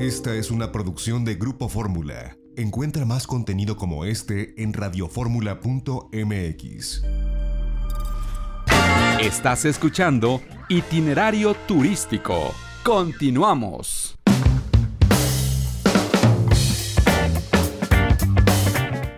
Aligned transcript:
Esta 0.00 0.34
es 0.34 0.50
una 0.50 0.72
producción 0.72 1.24
de 1.26 1.34
Grupo 1.34 1.68
Fórmula. 1.68 2.34
Encuentra 2.56 3.04
más 3.04 3.26
contenido 3.26 3.76
como 3.76 4.06
este 4.06 4.54
en 4.56 4.72
radioformula.mx. 4.72 7.02
Estás 9.20 9.66
escuchando 9.66 10.40
Itinerario 10.70 11.52
Turístico. 11.68 12.54
Continuamos. 12.82 14.16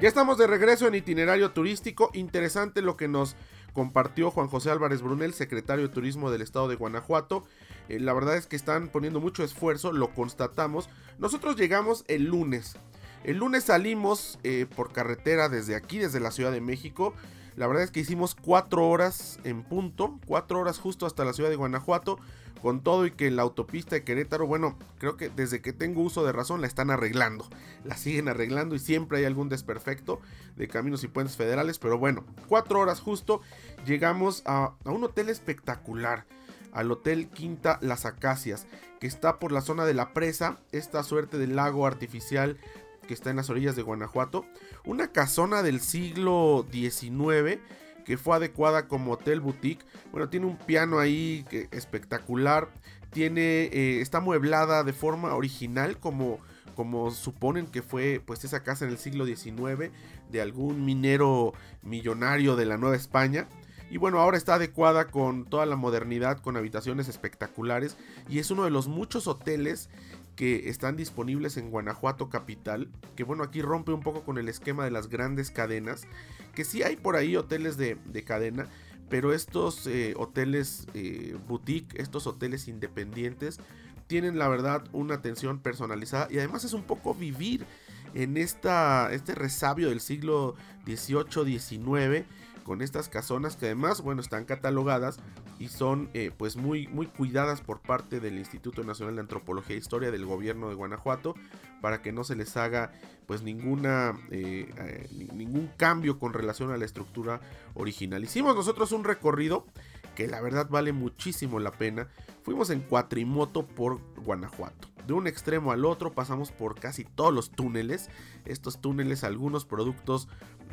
Ya 0.03 0.09
estamos 0.09 0.37
de 0.37 0.49
regreso 0.49 0.89
en 0.89 0.97
itinerario 0.97 1.53
turístico. 1.53 2.11
Interesante 2.13 2.83
lo 2.83 2.97
que 2.97 3.07
nos 3.07 3.37
compartió 3.73 4.31
Juan 4.31 4.49
José 4.49 4.71
Álvarez 4.71 5.03
Brunel, 5.03 5.35
secretario 5.35 5.89
de 5.89 5.95
Turismo 5.95 6.31
del 6.31 6.43
Estado 6.43 6.69
de 6.69 6.77
Guanajuato. 6.77 7.45
Eh, 7.89 8.01
la 8.01 8.13
verdad 8.13 8.37
es 8.37 8.47
que 8.47 8.57
están 8.57 8.89
poniendo 8.89 9.21
mucho 9.21 9.45
esfuerzo, 9.45 9.93
lo 9.93 10.15
constatamos. 10.15 10.89
Nosotros 11.19 11.57
llegamos 11.57 12.05
el 12.09 12.25
lunes. 12.25 12.77
El 13.25 13.39
lunes 13.39 13.65
salimos 13.65 14.39
eh, 14.43 14.67
por 14.75 14.93
carretera 14.93 15.49
desde 15.49 15.77
aquí, 15.77 15.99
desde 15.99 16.21
la 16.21 16.31
Ciudad 16.31 16.53
de 16.53 16.61
México. 16.61 17.15
La 17.57 17.67
verdad 17.67 17.85
es 17.85 17.91
que 17.91 18.01
hicimos 18.01 18.35
cuatro 18.35 18.89
horas 18.89 19.39
en 19.45 19.63
punto, 19.63 20.19
cuatro 20.27 20.59
horas 20.61 20.79
justo 20.79 21.07
hasta 21.07 21.25
la 21.25 21.33
ciudad 21.33 21.51
de 21.51 21.57
Guanajuato 21.57 22.19
con 22.63 22.81
todo 22.81 23.05
y 23.07 23.11
que 23.11 23.31
la 23.33 23.43
autopista 23.43 23.97
de 23.97 24.05
Querétaro, 24.05 24.47
bueno, 24.47 24.79
creo 24.99 25.17
que 25.17 25.29
desde 25.29 25.61
que 25.61 25.73
tengo 25.73 26.01
uso 26.01 26.25
de 26.25 26.31
razón 26.31 26.61
la 26.61 26.69
están 26.69 26.91
arreglando, 26.91 27.47
la 27.85 27.97
siguen 27.97 28.29
arreglando 28.29 28.77
y 28.77 28.79
siempre 28.79 29.19
hay 29.19 29.25
algún 29.25 29.49
desperfecto 29.49 30.21
de 30.57 30.69
caminos 30.69 31.03
y 31.03 31.09
puentes 31.09 31.37
federales, 31.37 31.81
pero 31.81 31.99
bueno, 31.99 32.25
cuatro 32.49 32.79
horas 32.79 33.01
justo 33.01 33.41
llegamos 33.85 34.43
a, 34.47 34.75
un 34.85 35.03
hotel 35.03 35.29
espectacular, 35.29 36.25
al 36.73 36.91
Hotel 36.91 37.29
Quinta 37.29 37.79
Las 37.83 38.07
Acacias, 38.07 38.67
que 39.01 39.07
está 39.07 39.39
por 39.39 39.53
la 39.53 39.61
zona 39.61 39.85
de 39.85 39.95
la 39.95 40.15
presa, 40.15 40.59
esta 40.71 41.03
suerte 41.03 41.37
de 41.37 41.49
lago 41.49 41.87
artificial 41.87 42.57
que 43.07 43.15
está 43.15 43.31
en 43.31 43.37
las 43.37 43.51
orillas 43.51 43.77
de 43.77 43.83
Guanajuato, 43.83 44.47
una 44.85 45.09
casona 45.13 45.63
del 45.63 45.81
siglo 45.81 46.67
XIX 46.71 47.61
que 48.05 48.19
fue 48.19 48.37
adecuada 48.37 48.89
como 48.89 49.13
hotel 49.13 49.41
boutique. 49.41 49.85
Bueno, 50.11 50.29
tiene 50.29 50.47
un 50.47 50.57
piano 50.57 50.99
ahí 50.99 51.45
que, 51.49 51.69
espectacular. 51.71 52.69
Tiene, 53.11 53.65
eh, 53.65 54.01
está 54.01 54.21
mueblada 54.21 54.85
de 54.85 54.93
forma 54.93 55.35
original 55.35 55.99
como, 55.99 56.39
como 56.75 57.11
suponen 57.11 57.67
que 57.67 57.83
fue 57.83 58.23
pues 58.25 58.43
esa 58.45 58.63
casa 58.63 58.85
en 58.85 58.91
el 58.91 58.99
siglo 58.99 59.27
XIX 59.27 59.91
de 60.31 60.41
algún 60.41 60.85
minero 60.85 61.53
millonario 61.83 62.57
de 62.57 62.65
la 62.65 62.79
Nueva 62.79 62.97
España. 62.97 63.49
Y 63.91 63.99
bueno, 63.99 64.19
ahora 64.21 64.39
está 64.39 64.55
adecuada 64.55 65.09
con 65.09 65.45
toda 65.45 65.67
la 65.67 65.77
modernidad, 65.77 66.39
con 66.39 66.57
habitaciones 66.57 67.09
espectaculares. 67.09 67.99
Y 68.27 68.39
es 68.39 68.51
uno 68.51 68.65
de 68.65 68.71
los 68.71 68.89
muchos 68.89 69.27
hoteles 69.27 69.91
que 70.37 70.69
están 70.69 70.97
disponibles 70.97 71.57
en 71.57 71.71
Guanajuato 71.71 72.29
capital, 72.31 72.89
que 73.17 73.25
bueno, 73.25 73.45
aquí 73.45 73.63
rompe 73.63 73.93
un 73.93 74.01
poco 74.01 74.25
con 74.25 74.39
el 74.39 74.49
esquema 74.49 74.85
de 74.85 74.91
las 74.91 75.09
grandes 75.09 75.51
cadenas, 75.51 76.07
que 76.55 76.65
sí 76.65 76.83
hay 76.83 76.97
por 76.97 77.17
ahí 77.17 77.37
hoteles 77.37 77.77
de, 77.77 77.99
cadena, 78.25 78.67
pero 79.09 79.33
estos 79.33 79.87
eh, 79.87 80.15
hoteles 80.17 80.87
eh, 80.95 81.37
boutique, 81.47 82.01
estos 82.01 82.27
hoteles 82.27 82.69
independientes, 82.69 83.61
tienen 84.07 84.39
la 84.39 84.49
verdad 84.49 84.85
una 84.93 85.15
atención 85.15 85.59
personalizada 85.61 86.29
y 86.31 86.39
además 86.39 86.65
es 86.65 86.73
un 86.73 86.83
poco 86.83 87.15
vivir 87.15 87.67
en 88.15 88.37
esta, 88.37 89.13
este 89.13 89.35
resabio 89.35 89.89
del 89.89 90.01
siglo 90.01 90.55
XVIII, 90.87 91.59
XIX 91.59 92.27
con 92.63 92.83
estas 92.83 93.09
casonas 93.09 93.57
que 93.57 93.67
además, 93.67 94.01
bueno, 94.01 94.21
están 94.21 94.45
catalogadas 94.45 95.19
y 95.59 95.69
son 95.69 96.11
eh, 96.15 96.31
pues 96.37 96.57
muy, 96.57 96.89
muy 96.89 97.07
cuidadas 97.07 97.61
por 97.61 97.81
parte 97.81 98.21
del 98.21 98.39
Instituto 98.39 98.85
Nacional 98.85 99.17
de 99.17 99.21
Antropología 99.23 99.77
e 99.77 99.79
Historia 99.79 100.11
del 100.11 100.27
gobierno 100.27 100.69
de 100.69 100.75
Guanajuato 100.75 101.35
para 101.81 102.03
que 102.03 102.13
no 102.13 102.25
se 102.25 102.37
les 102.37 102.57
haga 102.57 102.93
pues 103.27 103.43
ninguna 103.43 104.15
eh, 104.31 104.71
eh, 104.77 105.09
ningún 105.33 105.71
cambio 105.77 106.19
con 106.19 106.33
relación 106.33 106.71
a 106.71 106.77
la 106.77 106.85
estructura 106.85 107.41
original. 107.75 108.23
Hicimos 108.25 108.55
nosotros 108.55 108.93
un 108.93 109.05
recorrido 109.05 109.67
que 110.15 110.29
la 110.29 110.41
verdad 110.41 110.69
vale 110.69 110.93
muchísimo 110.93 111.59
la 111.59 111.73
pena. 111.73 112.09
Fuimos 112.43 112.71
en 112.71 112.81
cuatrimoto 112.81 113.67
por 113.67 114.01
Guanajuato. 114.17 114.92
De 115.07 115.15
un 115.15 115.27
extremo 115.27 115.73
al 115.73 115.85
otro 115.85 116.13
pasamos 116.13 116.53
por 116.53 116.79
casi 116.79 117.05
todos 117.05 117.33
los 117.33 117.51
túneles. 117.51 118.09
Estos 118.45 118.81
túneles, 118.81 119.25
algunos 119.25 119.65
productos 119.65 120.29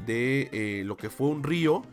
de 0.06 0.50
eh, 0.52 0.84
lo 0.86 0.98
que 0.98 1.10
fue 1.10 1.28
un 1.28 1.44
río. 1.44 1.84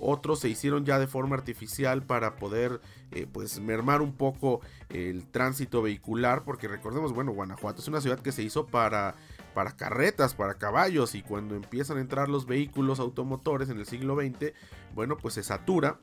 Otros 0.00 0.40
se 0.40 0.48
hicieron 0.48 0.84
ya 0.84 0.98
de 0.98 1.06
forma 1.06 1.36
artificial 1.36 2.02
para 2.02 2.36
poder 2.36 2.80
eh, 3.12 3.26
pues 3.32 3.60
mermar 3.60 4.02
un 4.02 4.12
poco 4.12 4.60
el 4.90 5.26
tránsito 5.28 5.82
vehicular. 5.82 6.42
Porque 6.44 6.68
recordemos, 6.68 7.12
bueno, 7.12 7.32
Guanajuato 7.32 7.80
es 7.80 7.88
una 7.88 8.00
ciudad 8.00 8.18
que 8.18 8.32
se 8.32 8.42
hizo 8.42 8.66
para, 8.66 9.14
para 9.54 9.76
carretas, 9.76 10.34
para 10.34 10.54
caballos. 10.54 11.14
Y 11.14 11.22
cuando 11.22 11.54
empiezan 11.54 11.98
a 11.98 12.00
entrar 12.00 12.28
los 12.28 12.46
vehículos 12.46 12.98
automotores 12.98 13.68
en 13.68 13.78
el 13.78 13.86
siglo 13.86 14.16
XX, 14.16 14.52
bueno, 14.94 15.16
pues 15.16 15.34
se 15.34 15.44
satura. 15.44 16.00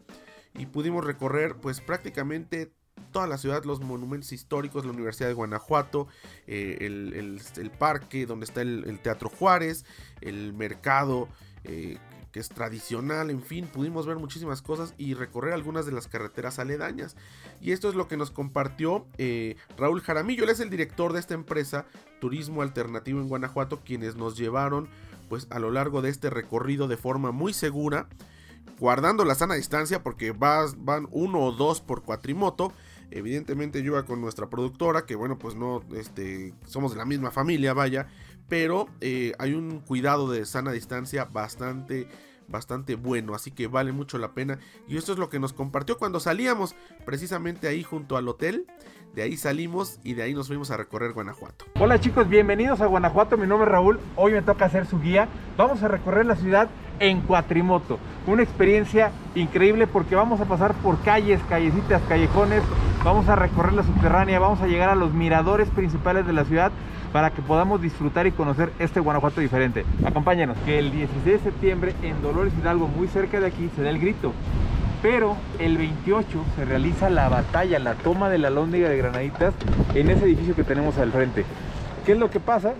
Y 0.53 0.65
pudimos 0.67 1.05
recorrer 1.05 1.55
pues 1.57 1.81
prácticamente 1.81 2.71
toda 3.11 3.27
la 3.27 3.37
ciudad, 3.37 3.63
los 3.65 3.81
monumentos 3.81 4.31
históricos, 4.31 4.85
la 4.85 4.91
Universidad 4.91 5.27
de 5.27 5.33
Guanajuato, 5.33 6.07
eh, 6.47 6.77
el, 6.81 7.71
parque 7.71 8.25
donde 8.25 8.45
está 8.45 8.61
el, 8.61 8.99
Teatro 8.99 9.29
Juárez, 9.29 9.85
el 10.21 10.53
mercado 10.53 11.27
eh, 11.63 11.97
que 12.31 12.39
es 12.39 12.49
tradicional, 12.49 13.29
en 13.29 13.41
fin, 13.41 13.67
pudimos 13.67 14.05
ver 14.05 14.17
muchísimas 14.17 14.61
cosas 14.61 14.93
y 14.97 15.13
recorrer 15.13 15.53
algunas 15.53 15.85
de 15.85 15.91
las 15.91 16.07
carreteras 16.07 16.59
aledañas. 16.59 17.17
Y 17.59 17.73
esto 17.73 17.89
es 17.89 17.95
lo 17.95 18.07
que 18.07 18.17
nos 18.17 18.31
compartió 18.31 19.05
eh, 19.17 19.57
Raúl 19.77 20.01
Jaramillo, 20.01 20.45
él 20.45 20.49
es 20.49 20.61
el 20.61 20.69
director 20.69 21.11
de 21.13 21.19
esta 21.19 21.33
empresa 21.33 21.85
Turismo 22.19 22.61
Alternativo 22.61 23.19
en 23.19 23.27
Guanajuato, 23.27 23.81
quienes 23.81 24.15
nos 24.15 24.37
llevaron 24.37 24.87
pues 25.27 25.47
a 25.49 25.59
lo 25.59 25.71
largo 25.71 26.01
de 26.01 26.09
este 26.09 26.29
recorrido 26.29 26.87
de 26.87 26.97
forma 26.97 27.31
muy 27.31 27.53
segura 27.53 28.07
guardando 28.79 29.25
la 29.25 29.35
sana 29.35 29.55
distancia 29.55 30.03
porque 30.03 30.31
vas, 30.31 30.83
van 30.83 31.07
uno 31.11 31.39
o 31.39 31.51
dos 31.51 31.81
por 31.81 32.03
cuatrimoto 32.03 32.73
Evidentemente 33.11 33.83
yo 33.83 33.91
iba 33.91 34.05
con 34.05 34.21
nuestra 34.21 34.49
productora, 34.49 35.05
que 35.05 35.15
bueno, 35.15 35.37
pues 35.37 35.55
no, 35.55 35.83
este, 35.95 36.53
somos 36.65 36.93
de 36.93 36.97
la 36.97 37.05
misma 37.05 37.29
familia, 37.29 37.73
vaya, 37.73 38.07
pero 38.47 38.87
eh, 39.01 39.33
hay 39.37 39.53
un 39.53 39.81
cuidado 39.81 40.31
de 40.31 40.45
sana 40.45 40.71
distancia 40.71 41.25
bastante 41.25 42.07
bastante 42.47 42.95
bueno, 42.95 43.33
así 43.33 43.51
que 43.51 43.67
vale 43.67 43.93
mucho 43.93 44.17
la 44.17 44.33
pena. 44.33 44.59
Y 44.85 44.97
esto 44.97 45.13
es 45.13 45.19
lo 45.19 45.29
que 45.29 45.39
nos 45.39 45.53
compartió 45.53 45.97
cuando 45.97 46.19
salíamos 46.19 46.75
precisamente 47.05 47.69
ahí 47.69 47.81
junto 47.81 48.17
al 48.17 48.27
hotel. 48.27 48.67
De 49.15 49.21
ahí 49.21 49.37
salimos 49.37 49.99
y 50.03 50.15
de 50.15 50.23
ahí 50.23 50.33
nos 50.33 50.47
fuimos 50.47 50.69
a 50.69 50.75
recorrer 50.75 51.13
Guanajuato. 51.13 51.65
Hola 51.79 51.99
chicos, 52.01 52.27
bienvenidos 52.27 52.81
a 52.81 52.87
Guanajuato. 52.87 53.37
Mi 53.37 53.47
nombre 53.47 53.67
es 53.67 53.71
Raúl. 53.71 53.99
Hoy 54.17 54.33
me 54.33 54.41
toca 54.41 54.65
hacer 54.65 54.85
su 54.85 54.99
guía. 54.99 55.29
Vamos 55.55 55.81
a 55.83 55.87
recorrer 55.87 56.25
la 56.25 56.35
ciudad 56.35 56.69
en 56.99 57.21
cuatrimoto. 57.21 57.99
Una 58.27 58.43
experiencia 58.43 59.11
increíble 59.33 59.87
porque 59.87 60.15
vamos 60.15 60.39
a 60.41 60.45
pasar 60.45 60.75
por 60.75 60.99
calles, 61.01 61.41
callecitas, 61.49 62.01
callejones. 62.07 62.61
Vamos 63.03 63.27
a 63.29 63.35
recorrer 63.35 63.73
la 63.73 63.81
subterránea. 63.81 64.39
Vamos 64.39 64.61
a 64.61 64.67
llegar 64.67 64.89
a 64.89 64.95
los 64.95 65.11
miradores 65.11 65.69
principales 65.69 66.27
de 66.27 66.33
la 66.33 66.45
ciudad 66.45 66.71
para 67.11 67.31
que 67.31 67.41
podamos 67.41 67.81
disfrutar 67.81 68.27
y 68.27 68.31
conocer 68.31 68.71
este 68.77 68.99
Guanajuato 68.99 69.41
diferente. 69.41 69.85
Acompáñanos. 70.05 70.55
Que 70.65 70.77
el 70.77 70.91
16 70.91 71.25
de 71.25 71.39
septiembre 71.39 71.95
en 72.03 72.21
Dolores 72.21 72.53
Hidalgo, 72.59 72.87
muy 72.87 73.07
cerca 73.07 73.39
de 73.39 73.47
aquí, 73.47 73.69
se 73.75 73.81
da 73.81 73.89
el 73.89 73.99
grito 73.99 74.33
pero 75.01 75.35
el 75.57 75.77
28 75.77 76.27
se 76.55 76.65
realiza 76.65 77.09
la 77.09 77.27
batalla, 77.27 77.79
la 77.79 77.95
toma 77.95 78.29
de 78.29 78.37
la 78.37 78.51
lóndiga 78.51 78.87
de 78.87 78.97
Granaditas 78.97 79.53
en 79.95 80.11
ese 80.11 80.25
edificio 80.25 80.55
que 80.55 80.63
tenemos 80.63 80.97
al 80.99 81.11
frente. 81.11 81.43
¿Qué 82.05 82.11
es 82.11 82.19
lo 82.19 82.29
que 82.29 82.39
pasa? 82.39 82.73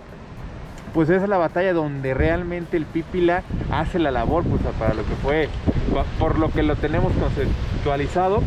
Pues 0.94 1.08
es 1.08 1.26
la 1.26 1.38
batalla 1.38 1.72
donde 1.72 2.12
realmente 2.12 2.76
el 2.76 2.84
Pípila 2.84 3.42
hace 3.70 3.98
la 3.98 4.10
labor 4.10 4.44
pues, 4.44 4.60
para 4.78 4.92
lo 4.92 5.04
que 5.04 5.14
fue, 5.22 5.48
por 6.18 6.38
lo 6.38 6.50
que 6.50 6.62
lo 6.62 6.76
tenemos 6.76 7.12
conceptualizado. 7.14 8.42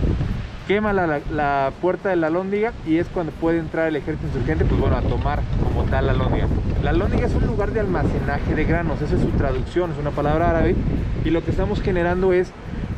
Quema 0.67 0.93
la, 0.93 1.71
puerta 1.79 2.09
de 2.09 2.15
la 2.15 2.29
lóndiga 2.29 2.73
y 2.87 2.97
es 2.97 3.07
cuando 3.07 3.31
puede 3.33 3.59
entrar 3.59 3.87
el 3.87 3.95
ejército 3.95 4.27
insurgente, 4.27 4.65
pues 4.65 4.79
bueno, 4.79 4.95
a 4.95 5.01
tomar 5.01 5.41
como 5.63 5.83
tal 5.83 6.07
la 6.07 6.13
lóndiga. 6.13 6.47
La 6.83 6.91
lóndiga 6.91 7.27
es 7.27 7.35
un 7.35 7.45
lugar 7.45 7.71
de 7.71 7.79
almacenaje 7.79 8.55
de 8.55 8.63
granos, 8.63 9.01
esa 9.01 9.15
es 9.15 9.21
su 9.21 9.29
traducción, 9.29 9.91
es 9.91 9.97
una 9.99 10.09
palabra 10.09 10.49
árabe, 10.49 10.75
y 11.23 11.29
lo 11.29 11.43
que 11.43 11.51
estamos 11.51 11.81
generando 11.81 12.33
es 12.33 12.51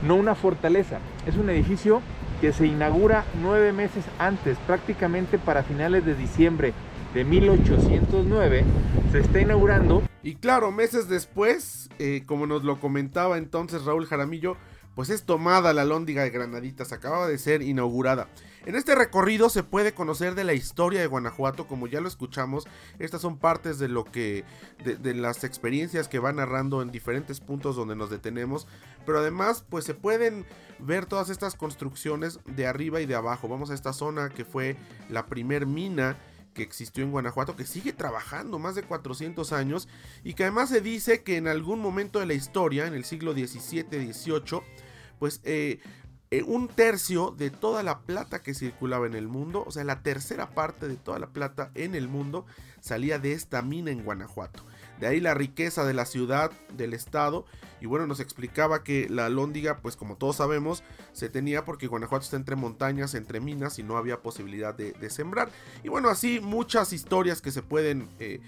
no 0.05 0.15
una 0.15 0.35
fortaleza, 0.35 0.99
es 1.25 1.35
un 1.35 1.49
edificio 1.49 2.01
que 2.39 2.53
se 2.53 2.67
inaugura 2.67 3.25
nueve 3.41 3.73
meses 3.73 4.05
antes, 4.17 4.57
prácticamente 4.65 5.37
para 5.37 5.63
finales 5.63 6.05
de 6.05 6.15
diciembre 6.15 6.73
de 7.17 7.23
1809, 7.23 8.63
se 9.11 9.19
está 9.21 9.41
inaugurando. 9.41 10.03
Y 10.21 10.35
claro, 10.35 10.71
meses 10.71 11.09
después, 11.09 11.89
eh, 11.97 12.21
como 12.27 12.45
nos 12.45 12.63
lo 12.63 12.79
comentaba 12.79 13.39
entonces 13.39 13.85
Raúl 13.85 14.05
Jaramillo, 14.05 14.55
pues 14.93 15.09
es 15.09 15.23
tomada 15.23 15.73
la 15.73 15.83
lóndiga 15.83 16.21
de 16.21 16.29
Granaditas, 16.29 16.91
acababa 16.91 17.27
de 17.27 17.39
ser 17.39 17.63
inaugurada. 17.63 18.27
En 18.67 18.75
este 18.75 18.93
recorrido 18.93 19.49
se 19.49 19.63
puede 19.63 19.95
conocer 19.95 20.35
de 20.35 20.43
la 20.43 20.53
historia 20.53 21.01
de 21.01 21.07
Guanajuato, 21.07 21.65
como 21.65 21.87
ya 21.87 22.01
lo 22.01 22.07
escuchamos, 22.07 22.67
estas 22.99 23.21
son 23.21 23.39
partes 23.39 23.79
de 23.79 23.87
lo 23.87 24.03
que, 24.03 24.43
de, 24.83 25.15
las 25.15 25.43
experiencias 25.43 26.07
que 26.07 26.19
va 26.19 26.31
narrando 26.33 26.83
en 26.83 26.91
diferentes 26.91 27.39
puntos 27.39 27.75
donde 27.75 27.95
nos 27.95 28.11
detenemos, 28.11 28.67
pero 29.07 29.17
además 29.17 29.65
pues 29.67 29.85
se 29.85 29.95
pueden 29.95 30.45
ver 30.77 31.07
todas 31.07 31.31
estas 31.31 31.55
construcciones 31.55 32.39
de 32.45 32.67
arriba 32.67 33.01
y 33.01 33.07
de 33.07 33.15
abajo. 33.15 33.47
Vamos 33.47 33.71
a 33.71 33.73
esta 33.73 33.91
zona 33.91 34.29
que 34.29 34.45
fue 34.45 34.77
la 35.09 35.25
primer 35.25 35.65
mina 35.65 36.19
que 36.57 36.63
existió 36.63 37.03
en 37.03 37.11
Guanajuato, 37.11 37.55
que 37.55 37.67
sigue 37.67 37.93
trabajando 37.93 38.57
más 38.57 38.73
de 38.73 38.81
400 38.81 39.53
años 39.53 39.87
y 40.23 40.33
que 40.33 40.43
además 40.43 40.69
se 40.69 40.81
dice 40.81 41.21
que 41.21 41.37
en 41.37 41.47
algún 41.47 41.79
momento 41.79 42.19
de 42.19 42.25
la 42.25 42.33
historia, 42.33 42.87
en 42.87 42.95
el 42.95 43.05
siglo 43.05 43.33
XVII, 43.33 43.83
XVIII, 43.83 44.61
pues 45.19 45.39
eh, 45.43 45.79
eh, 46.31 46.41
un 46.41 46.67
tercio 46.67 47.29
de 47.37 47.51
toda 47.51 47.83
la 47.83 47.99
plata 47.99 48.41
que 48.41 48.55
circulaba 48.55 49.05
en 49.05 49.13
el 49.13 49.27
mundo, 49.27 49.63
o 49.67 49.71
sea, 49.71 49.83
la 49.83 50.01
tercera 50.01 50.49
parte 50.49 50.87
de 50.87 50.97
toda 50.97 51.19
la 51.19 51.27
plata 51.27 51.69
en 51.75 51.93
el 51.93 52.07
mundo 52.07 52.47
salía 52.81 53.19
de 53.19 53.33
esta 53.33 53.61
mina 53.61 53.91
en 53.91 54.03
Guanajuato. 54.03 54.63
De 54.99 55.07
ahí 55.07 55.19
la 55.19 55.33
riqueza 55.33 55.85
de 55.85 55.93
la 55.93 56.05
ciudad, 56.05 56.51
del 56.75 56.93
estado. 56.93 57.45
Y 57.79 57.85
bueno, 57.85 58.07
nos 58.07 58.19
explicaba 58.19 58.83
que 58.83 59.07
la 59.09 59.29
lóndiga, 59.29 59.77
pues 59.77 59.95
como 59.95 60.15
todos 60.15 60.37
sabemos, 60.37 60.83
se 61.13 61.29
tenía 61.29 61.63
porque 61.63 61.87
Guanajuato 61.87 62.23
está 62.23 62.35
entre 62.35 62.55
montañas, 62.55 63.13
entre 63.13 63.39
minas 63.39 63.77
y 63.77 63.83
no 63.83 63.97
había 63.97 64.21
posibilidad 64.21 64.73
de, 64.73 65.09
sembrar. 65.09 65.49
Y 65.83 65.89
bueno, 65.89 66.09
así 66.09 66.39
muchas 66.39 66.91
historias 66.91 67.41
que 67.41 67.51
se 67.51 67.61
pueden 67.61 68.09
eh, 68.19 68.41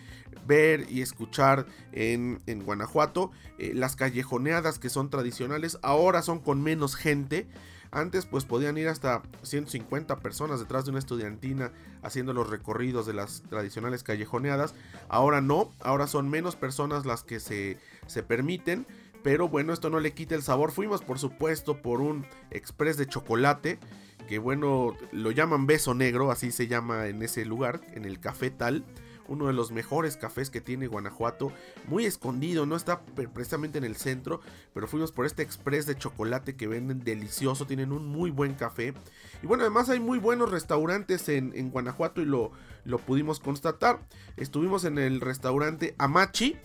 ver 0.48 0.88
y 0.90 1.02
escuchar 1.02 1.68
en, 1.92 2.42
Guanajuato. 2.66 3.32
Eh, 3.58 3.74
las 3.76 3.96
callejoneadas 3.96 4.80
que 4.80 4.90
son 4.90 5.10
tradicionales 5.10 5.78
ahora 5.84 6.22
son 6.22 6.40
con 6.40 6.62
menos 6.62 6.96
gente. 6.96 7.48
Antes 7.92 8.26
pues 8.26 8.46
podían 8.46 8.78
ir 8.78 8.88
hasta 8.88 9.24
150 9.42 10.18
personas 10.18 10.60
detrás 10.60 10.86
de 10.86 10.92
una 10.92 11.00
estudiantina 11.00 11.72
haciendo 12.04 12.34
los 12.34 12.50
recorridos 12.50 13.06
de 13.06 13.14
las 13.14 13.42
tradicionales 13.50 14.04
callejoneadas. 14.04 14.76
Ahora 15.08 15.42
no, 15.42 15.72
ahora 15.82 16.08
son 16.08 16.30
menos 16.30 16.56
personas 16.56 17.06
las 17.06 17.24
que 17.24 17.40
se, 17.40 17.78
se 18.08 18.24
permiten. 18.24 18.86
Pero 19.24 19.50
bueno, 19.50 19.74
esto 19.74 19.90
no 19.90 20.00
le 20.00 20.14
quita 20.14 20.36
el 20.36 20.44
sabor. 20.44 20.72
Fuimos 20.72 21.02
por 21.02 21.20
supuesto 21.20 21.82
por 21.82 22.00
un 22.00 22.26
express 22.52 22.98
de 22.98 23.08
chocolate. 23.08 23.80
Que 24.28 24.38
bueno, 24.38 24.96
lo 25.12 25.32
llaman 25.32 25.66
beso 25.66 25.96
negro, 25.96 26.32
así 26.32 26.52
se 26.52 26.68
llama 26.68 27.08
en 27.08 27.24
ese 27.24 27.46
lugar, 27.46 27.82
en 27.94 28.06
el 28.06 28.20
café 28.20 28.52
tal 28.52 28.86
uno 29.30 29.48
de 29.48 29.54
los 29.54 29.72
mejores 29.72 30.18
cafés 30.18 30.50
que 30.50 30.60
tiene 30.60 30.88
Guanajuato, 30.88 31.54
muy 31.88 32.06
escondido, 32.06 32.66
no 32.66 32.76
está 32.76 33.02
precisamente 33.02 33.78
en 33.78 33.84
el 33.84 33.96
centro, 33.96 34.42
pero 34.74 34.88
fuimos 34.88 35.12
por 35.12 35.26
este 35.26 35.44
express 35.44 35.86
de 35.86 35.96
chocolate 35.98 36.56
que 36.56 36.68
venden 36.68 37.04
delicioso, 37.04 37.66
tienen 37.66 37.92
un 37.92 38.08
muy 38.08 38.32
buen 38.32 38.56
café. 38.56 38.94
Y 39.42 39.48
bueno, 39.48 39.64
además 39.64 39.90
hay 39.90 40.00
muy 40.00 40.20
buenos 40.20 40.52
restaurantes 40.52 41.30
en, 41.30 41.70
Guanajuato 41.70 42.22
y 42.22 42.26
lo, 42.26 42.52
lo 42.84 42.98
pudimos 42.98 43.40
constatar. 43.40 44.00
Estuvimos 44.36 44.84
en 44.84 44.98
el 44.98 45.22
restaurante 45.22 45.96
Amachi, 45.98 46.58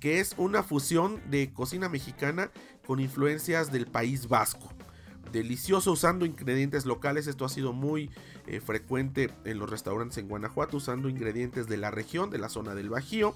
que 0.00 0.20
es 0.20 0.34
una 0.38 0.62
fusión 0.62 1.20
de 1.30 1.52
cocina 1.52 1.88
mexicana 1.88 2.50
con 2.86 3.00
influencias 3.00 3.72
del 3.72 3.86
País 3.86 4.28
Vasco 4.28 4.73
delicioso 5.34 5.92
usando 5.92 6.24
ingredientes 6.24 6.86
locales. 6.86 7.26
Esto 7.26 7.44
ha 7.44 7.48
sido 7.48 7.72
muy 7.72 8.10
eh, 8.46 8.60
frecuente 8.60 9.30
en 9.44 9.58
los 9.58 9.68
restaurantes 9.68 10.16
en 10.18 10.28
Guanajuato, 10.28 10.78
usando 10.78 11.08
ingredientes 11.08 11.66
de 11.66 11.76
la 11.76 11.90
región, 11.90 12.30
de 12.30 12.38
la 12.38 12.48
zona 12.48 12.74
del 12.74 12.88
Bajío. 12.88 13.34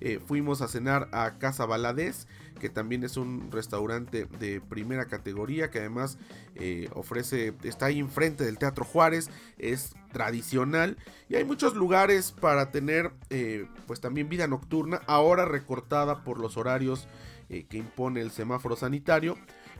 Eh, 0.00 0.20
fuimos 0.24 0.62
a 0.62 0.68
cenar 0.68 1.08
a 1.12 1.38
Casa 1.38 1.66
Baladés, 1.66 2.26
que 2.60 2.68
también 2.68 3.04
es 3.04 3.16
un 3.16 3.50
restaurante 3.52 4.26
de 4.38 4.60
primera 4.60 5.06
categoría, 5.06 5.70
que 5.70 5.80
además 5.80 6.16
eh, 6.54 6.88
ofrece, 6.94 7.54
está 7.62 7.86
ahí 7.86 7.98
enfrente 7.98 8.44
del 8.44 8.58
Teatro 8.58 8.84
Juárez, 8.84 9.30
es 9.58 9.94
tradicional 10.12 10.96
y 11.28 11.36
hay 11.36 11.44
muchos 11.44 11.74
lugares 11.74 12.32
para 12.32 12.70
tener 12.70 13.12
pues 13.86 14.00
también 14.00 14.28
vida 14.28 14.46
nocturna, 14.46 15.00
ahora 15.06 15.46
recortada 15.46 16.22
por 16.22 16.38
los 16.38 16.58
horarios 16.58 17.08
que 17.48 17.78
impone 17.78 18.20
el 18.20 18.30
semáforo 18.30 18.76
sanitario 18.76 19.38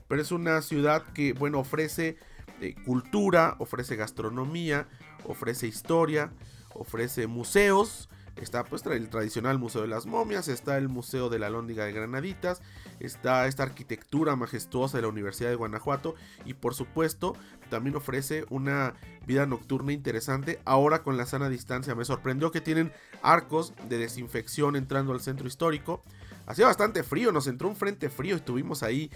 pero 0.09 0.23
es 0.23 0.33
una 0.33 0.61
ciudad 0.63 1.03
que, 1.13 1.33
bueno, 1.33 1.61
ofrece 1.61 2.17
eh, 2.61 2.75
cultura, 2.85 3.57
ofrece 3.59 3.97
gastronomía, 3.97 4.87
ofrece 5.25 5.67
historia, 5.67 6.33
ofrece 6.75 7.27
museos. 7.27 8.09
Está 8.37 8.65
pues 8.65 8.87
el 8.87 9.11
tradicional 9.11 9.59
Museo 9.59 9.83
de 9.83 9.89
las 9.89 10.07
Momias, 10.07 10.49
está 10.49 10.79
el 10.79 10.89
Museo 10.89 11.29
de 11.29 11.39
la 11.39 11.51
Lóndiga 11.51 11.85
de 11.85 11.93
Granaditas, 11.93 12.63
está 12.99 13.47
esta 13.47 13.65
arquitectura 13.65 14.37
majestuosa 14.37 14.97
de 14.97 15.03
la 15.03 15.09
Universidad 15.09 15.51
de 15.51 15.57
Guanajuato 15.57 16.15
y 16.47 16.55
por 16.55 16.75
supuesto 16.75 17.37
también 17.69 17.95
ofrece 17.95 18.47
una 18.49 18.95
vida 19.27 19.45
nocturna 19.45 19.93
interesante 19.93 20.61
ahora 20.65 21.03
con 21.03 21.19
la 21.19 21.27
sana 21.27 21.51
distancia. 21.51 21.95
Me 21.95 22.07
sorprendió 22.07 22.51
que 22.51 22.63
tienen 22.63 22.91
arcos 23.23 23.75
de 23.89 23.99
desinfección 23.99 24.77
entrando 24.77 25.13
al 25.13 25.21
centro 25.21 25.47
histórico. 25.47 26.03
Hacía 26.47 26.67
bastante 26.67 27.03
frío, 27.03 27.33
nos 27.33 27.47
entró 27.47 27.69
un 27.69 27.77
frente 27.77 28.11
frío, 28.11 28.37
estuvimos 28.37 28.83
ahí 28.83 29.11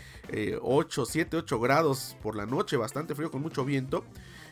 8, 0.63 1.07
7, 1.07 1.37
8 1.39 1.61
grados 1.61 2.17
por 2.23 2.37
la 2.37 2.47
noche, 2.47 2.77
bastante 2.77 3.15
frío 3.15 3.31
con 3.31 3.43
mucho 3.43 3.65
viento. 3.65 4.05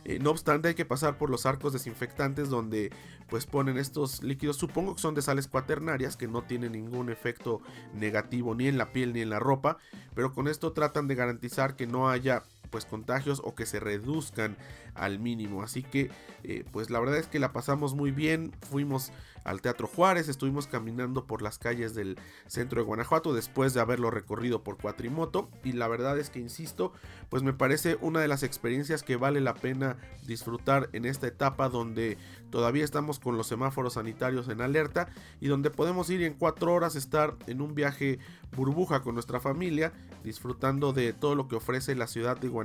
Eh, 0.05 0.19
no 0.19 0.31
obstante, 0.31 0.69
hay 0.69 0.75
que 0.75 0.85
pasar 0.85 1.17
por 1.17 1.31
los 1.31 1.47
arcos 1.47 1.73
desinfectantes 1.73 2.51
donde 2.51 2.93
pues 3.29 3.47
ponen 3.47 3.79
estos 3.79 4.23
líquidos, 4.23 4.57
supongo 4.57 4.95
que 4.95 5.01
son 5.01 5.15
de 5.15 5.23
sales 5.23 5.49
cuaternarias 5.49 6.17
que 6.17 6.29
no 6.29 6.43
tienen 6.43 6.73
ningún 6.73 7.09
efecto 7.09 7.63
negativo 7.95 8.55
ni 8.55 8.69
en 8.69 8.77
la 8.77 8.93
piel 8.93 9.15
ni 9.15 9.23
en 9.23 9.31
la 9.31 9.39
ropa, 9.39 9.79
pero 10.15 10.35
con 10.35 10.47
esto 10.47 10.73
tratan 10.73 11.09
de 11.09 11.15
garantizar 11.15 11.75
que 11.75 11.87
no 11.87 12.11
haya 12.11 12.43
pues 12.75 12.87
contagios 12.87 13.41
o 13.45 13.55
que 13.55 13.67
se 13.67 13.79
reduzcan 13.79 14.57
al 14.95 15.21
mínimo. 15.21 15.63
Así 15.63 15.85
que 15.85 16.11
eh, 16.43 16.65
pues 16.73 16.91
la 16.91 16.99
verdad 16.99 17.19
es 17.19 17.29
que 17.29 17.39
la 17.39 17.53
pasamos 17.53 17.95
muy 17.95 18.11
bien, 18.11 18.51
fuimos 18.69 19.13
al 19.45 19.61
Teatro 19.61 19.87
Juárez, 19.87 20.29
estuvimos 20.29 20.67
caminando 20.67 21.27
por 21.27 21.41
las 21.41 21.59
calles 21.59 21.95
del 21.95 22.19
centro 22.47 22.81
de 22.81 22.87
Guanajuato 22.87 23.33
después 23.33 23.75
de 23.75 23.81
haberlo 23.81 24.11
recorrido 24.11 24.65
por 24.65 24.77
cuatrimoto. 24.77 25.51
Y 25.63 25.73
la 25.73 25.87
verdad 25.87 26.19
es 26.19 26.31
que 26.31 26.41
insisto, 26.41 26.93
pues 27.29 27.45
me 27.45 27.53
parece 27.53 27.97
una 28.01 28.21
de 28.21 28.27
las 28.27 28.43
experiencias 28.43 29.05
que 29.05 29.15
vale 29.15 29.41
la 29.41 29.55
pena 29.55 29.97
disfrutar 30.27 30.89
en 30.95 31.05
esta 31.05 31.29
etapa 31.29 31.69
donde 31.69 32.19
todavía 32.51 32.85
estamos 32.85 33.21
con 33.21 33.37
los 33.37 33.47
semáforos 33.47 33.95
sanitarios 33.95 34.49
en 34.49 34.63
alerta 34.63 35.09
y 35.41 35.47
donde 35.47 35.71
podemos 35.71 36.11
ir 36.11 36.23
en 36.23 36.35
cuatro 36.35 36.73
horas 36.73 36.97
estar 36.97 37.37
en 37.47 37.61
un 37.61 37.77
viaje 37.77 38.19
burbuja 38.57 39.03
con 39.03 39.15
nuestra 39.15 39.41
familia 39.41 39.93
disfrutando 40.25 40.93
de 40.93 41.13
todo 41.13 41.35
lo 41.35 41.49
que 41.49 41.57
ofrece 41.57 41.95
la 41.95 42.07
ciudad 42.07 42.39
de 42.39 42.49
Guanajuato 42.49 42.64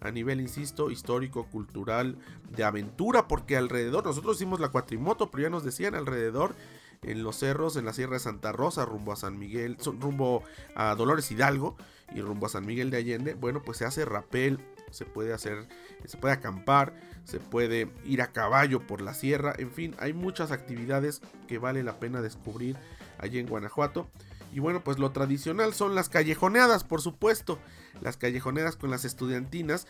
a 0.00 0.10
nivel, 0.10 0.40
insisto, 0.40 0.90
histórico, 0.90 1.46
cultural, 1.46 2.18
de 2.50 2.64
aventura, 2.64 3.28
porque 3.28 3.56
alrededor, 3.56 4.04
nosotros 4.04 4.36
hicimos 4.36 4.60
la 4.60 4.68
cuatrimoto, 4.68 5.30
pero 5.30 5.44
ya 5.44 5.50
nos 5.50 5.64
decían 5.64 5.94
alrededor, 5.94 6.54
en 7.02 7.22
los 7.22 7.36
cerros, 7.36 7.76
en 7.76 7.84
la 7.84 7.92
Sierra 7.92 8.14
de 8.14 8.20
Santa 8.20 8.52
Rosa, 8.52 8.84
rumbo 8.84 9.12
a 9.12 9.16
San 9.16 9.38
Miguel, 9.38 9.76
rumbo 10.00 10.42
a 10.74 10.94
Dolores 10.94 11.30
Hidalgo 11.30 11.76
y 12.14 12.20
rumbo 12.20 12.46
a 12.46 12.48
San 12.48 12.66
Miguel 12.66 12.90
de 12.90 12.98
Allende, 12.98 13.34
bueno, 13.34 13.62
pues 13.62 13.78
se 13.78 13.84
hace 13.84 14.04
rapel, 14.04 14.58
se 14.90 15.04
puede 15.04 15.32
hacer, 15.32 15.68
se 16.06 16.16
puede 16.16 16.34
acampar, 16.34 16.94
se 17.24 17.40
puede 17.40 17.88
ir 18.04 18.22
a 18.22 18.32
caballo 18.32 18.86
por 18.86 19.00
la 19.00 19.14
sierra, 19.14 19.54
en 19.58 19.70
fin, 19.70 19.94
hay 19.98 20.12
muchas 20.12 20.50
actividades 20.50 21.20
que 21.46 21.58
vale 21.58 21.82
la 21.82 22.00
pena 22.00 22.20
descubrir 22.22 22.76
allí 23.18 23.38
en 23.38 23.46
Guanajuato. 23.46 24.10
Y 24.52 24.60
bueno, 24.60 24.82
pues 24.82 24.98
lo 24.98 25.10
tradicional 25.10 25.74
son 25.74 25.94
las 25.94 26.08
callejoneadas, 26.08 26.84
por 26.84 27.02
supuesto. 27.02 27.58
Las 28.00 28.16
callejoneadas 28.16 28.76
con 28.76 28.90
las 28.90 29.04
estudiantinas, 29.04 29.86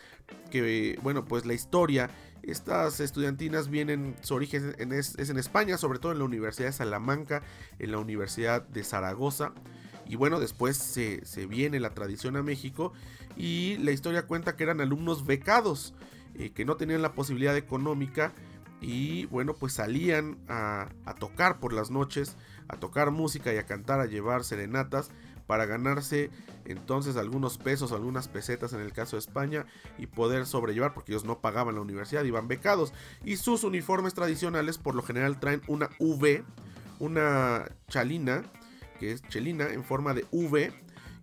que 0.51 0.99
bueno, 1.01 1.25
pues 1.25 1.45
la 1.45 1.53
historia, 1.53 2.09
estas 2.43 2.99
estudiantinas 2.99 3.69
vienen, 3.69 4.15
su 4.21 4.35
origen 4.35 4.75
es, 4.91 5.17
en 5.17 5.37
España, 5.37 5.77
sobre 5.77 5.99
todo 5.99 6.11
en 6.11 6.19
la 6.19 6.25
Universidad 6.25 6.67
de 6.67 6.73
Salamanca, 6.73 7.41
en 7.77 7.91
la 7.91 7.99
Universidad 7.99 8.61
de 8.63 8.83
Zaragoza. 8.83 9.53
Y 10.07 10.15
bueno, 10.15 10.39
después 10.39 10.75
se, 10.75 11.45
viene 11.45 11.79
la 11.79 11.91
tradición 11.91 12.35
a 12.35 12.43
México 12.43 12.93
y 13.37 13.77
la 13.77 13.91
historia 13.91 14.25
cuenta 14.25 14.55
que 14.55 14.63
eran 14.63 14.81
alumnos 14.81 15.25
becados, 15.25 15.93
eh, 16.35 16.49
que 16.49 16.65
no 16.65 16.75
tenían 16.77 17.01
la 17.01 17.13
posibilidad 17.13 17.55
económica 17.55 18.33
y 18.81 19.25
bueno, 19.25 19.53
pues 19.53 19.73
salían 19.73 20.37
a, 20.47 20.89
tocar 21.19 21.59
por 21.59 21.73
las 21.73 21.91
noches 21.91 22.37
a 22.67 22.77
tocar 22.77 23.11
música 23.11 23.53
y 23.53 23.57
a 23.57 23.65
cantar, 23.65 23.99
a 23.99 24.05
llevar 24.05 24.43
serenatas 24.43 25.09
para 25.47 25.65
ganarse 25.65 26.29
entonces 26.65 27.17
algunos 27.17 27.57
pesos, 27.57 27.91
algunas 27.91 28.27
pesetas 28.27 28.73
en 28.73 28.81
el 28.81 28.93
caso 28.93 29.15
de 29.15 29.21
España 29.21 29.65
y 29.97 30.05
poder 30.05 30.45
sobrellevar 30.45 30.93
porque 30.93 31.11
ellos 31.11 31.25
no 31.25 31.39
pagaban 31.39 31.75
la 31.75 31.81
universidad, 31.81 32.23
iban 32.23 32.47
becados. 32.47 32.93
Y 33.25 33.37
sus 33.37 33.63
uniformes 33.63 34.13
tradicionales 34.13 34.77
por 34.77 34.93
lo 34.93 35.01
general 35.01 35.39
traen 35.39 35.63
una 35.67 35.89
V, 35.97 36.43
una 36.99 37.65
chalina, 37.87 38.43
que 38.99 39.11
es 39.11 39.23
chelina 39.23 39.69
en 39.69 39.83
forma 39.83 40.13
de 40.13 40.25
V 40.31 40.71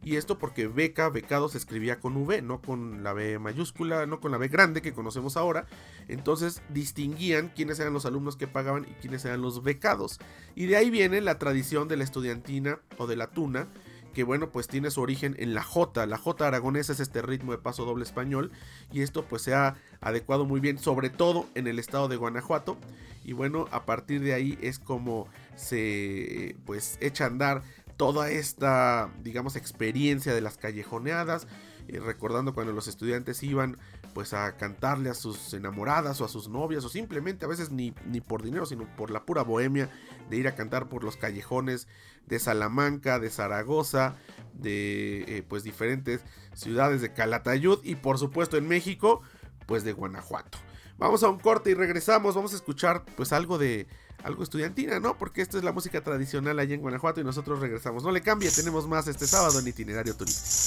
y 0.07 0.15
esto 0.15 0.39
porque 0.39 0.69
beca, 0.69 1.09
becado 1.09 1.49
se 1.49 1.59
escribía 1.59 1.99
con 1.99 2.17
V, 2.17 2.41
no 2.41 2.63
con 2.63 3.03
la 3.03 3.13
B 3.13 3.41
mayúscula, 3.41 4.07
no 4.07 4.21
con 4.21 4.31
la 4.31 4.39
B 4.39 4.47
grande 4.47 4.81
que 4.81 4.93
conocemos 4.93 5.37
ahora. 5.37 5.67
Entonces 6.07 6.63
distinguían 6.69 7.51
quiénes 7.57 7.81
eran 7.81 7.93
los 7.93 8.07
alumnos 8.07 8.37
que 8.37 8.47
pagaban 8.47 8.87
y 8.89 8.95
quiénes 9.01 9.25
eran 9.25 9.43
los 9.43 9.65
becados. 9.65 10.21
Y 10.55 10.67
de 10.67 10.77
ahí 10.77 10.91
viene 10.91 11.21
la 11.23 11.41
tradición 11.41 11.89
de 11.89 11.97
la 11.97 12.05
estudiantina 12.05 12.79
o 12.99 13.09
de 13.09 13.17
la 13.17 13.31
tuna, 13.31 13.67
que 14.15 14.23
bueno, 14.23 14.51
pues 14.51 14.69
tiene 14.69 14.93
su 14.93 15.01
origen 15.01 15.35
en 15.41 15.55
la 15.55 15.65
J. 15.65 16.07
La 16.07 16.19
J 16.19 16.47
aragonesa 16.47 16.93
es 16.93 17.01
este 17.01 17.21
ritmo 17.21 17.51
de 17.51 17.59
paso 17.59 17.85
doble 17.85 18.05
español 18.05 18.53
y 18.93 19.01
esto 19.01 19.25
pues 19.25 19.43
se 19.43 19.55
ha 19.55 19.75
adecuado 20.01 20.45
muy 20.45 20.61
bien, 20.61 20.79
sobre 20.79 21.11
todo 21.11 21.47
en 21.57 21.67
el 21.67 21.81
estado 21.81 22.07
de 22.07 22.15
Guanajuato. 22.15 22.77
Y 23.25 23.33
bueno, 23.33 23.67
a 23.73 23.85
partir 23.87 24.21
de 24.21 24.35
ahí 24.35 24.57
es 24.63 24.79
como 24.79 25.27
se 25.57 26.55
pues 26.65 26.97
echa 27.01 27.25
a 27.25 27.27
andar 27.27 27.65
toda 27.97 28.31
esta, 28.31 29.11
digamos, 29.23 29.57
experiencia 29.57 30.35
de 30.35 30.41
las 30.41 30.57
callejoneadas, 30.59 31.47
eh, 31.89 32.01
recordando 32.01 32.55
cuando 32.55 32.73
los 32.73 32.89
estudiantes 32.89 33.43
iban 33.43 33.79
pues 34.13 34.33
a 34.33 34.57
cantarle 34.57 35.11
a 35.11 35.15
sus 35.15 35.53
enamoradas 35.55 36.21
o 36.21 36.25
a 36.25 36.29
sus 36.29 36.49
novias 36.49 36.85
o 36.85 36.89
simplemente 36.89 37.45
a 37.45 37.49
veces 37.49 37.71
ni, 37.71 37.95
ni 38.07 38.21
por 38.21 38.43
dinero 38.43 38.65
sino 38.65 38.87
por 38.97 39.11
la 39.11 39.27
pura 39.27 39.43
bohemia 39.43 39.91
de 40.31 40.39
ir 40.39 40.49
a 40.49 40.55
cantar 40.55 40.89
por 40.89 41.05
los 41.05 41.17
callejones 41.17 41.87
de 42.27 42.39
Salamanca, 42.39 43.21
de 43.21 43.31
Zaragoza, 43.31 44.17
de 44.55 45.23
eh, 45.29 45.45
pues 45.47 45.63
diferentes 45.63 46.25
ciudades 46.55 47.03
de 47.03 47.13
Calatayud 47.13 47.81
y 47.85 47.97
por 47.97 48.19
supuesto 48.19 48.57
en 48.57 48.67
México 48.67 49.21
pues 49.67 49.85
de 49.85 49.93
Guanajuato. 49.93 50.59
Vamos 50.99 51.23
a 51.23 51.29
un 51.29 51.39
corte 51.39 51.71
y 51.71 51.75
regresamos, 51.75 52.35
vamos 52.35 52.53
a 52.53 52.57
escuchar 52.57 53.05
pues 53.17 53.33
algo 53.33 53.59
de 53.59 53.87
algo 54.27 54.43
estudiantina, 54.43 54.99
¿no? 54.99 55.17
Porque 55.17 55.41
esta 55.41 55.57
es 55.57 55.65
la 55.65 55.73
música 55.73 56.03
tradicional 56.03 56.59
allá 56.59 56.75
en 56.75 56.81
Guanajuato 56.81 57.21
y 57.21 57.25
nosotros 57.25 57.61
regresamos. 57.61 58.03
No 58.03 58.11
le 58.11 58.21
cambie, 58.21 58.51
tenemos 58.51 58.89
más 58.89 59.07
este 59.07 59.27
sábado 59.27 59.61
en 59.61 59.69
itinerario 59.69 60.15
turístico. 60.15 60.67